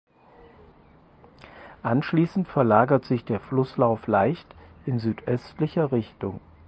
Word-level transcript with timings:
Anschließend 1.83 2.47
verlagert 2.47 3.05
sich 3.05 3.23
der 3.23 3.39
Flusslauf 3.39 4.07
leicht 4.07 4.47
in 4.87 4.97
südöstlicher 4.97 5.91
Richtung. 5.91 6.39